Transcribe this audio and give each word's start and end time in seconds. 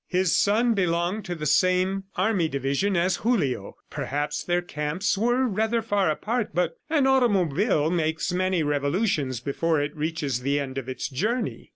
His 0.07 0.35
son 0.35 0.73
belonged 0.73 1.25
to 1.25 1.35
the 1.35 1.45
same 1.45 2.05
army 2.15 2.47
division 2.47 2.97
as 2.97 3.17
Julio; 3.17 3.75
perhaps 3.91 4.43
their 4.43 4.63
camps 4.63 5.15
were 5.15 5.45
rather 5.47 5.83
far 5.83 6.09
apart, 6.09 6.55
but 6.55 6.75
an 6.89 7.05
automobile 7.05 7.91
makes 7.91 8.33
many 8.33 8.63
revolutions 8.63 9.39
before 9.41 9.79
it 9.79 9.95
reaches 9.95 10.39
the 10.41 10.59
end 10.59 10.79
of 10.79 10.89
its 10.89 11.07
journey. 11.07 11.69